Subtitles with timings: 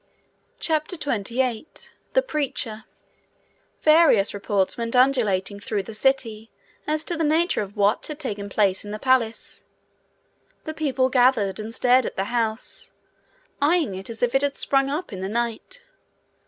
[0.59, 2.85] CHAPTER 28 The Preacher
[3.83, 6.49] Various reports went undulating through the city
[6.87, 9.63] as to the nature of what had taken place in the palace.
[10.63, 12.93] The people gathered, and stared at the house,
[13.61, 15.83] eyeing it as if it had sprung up in the night.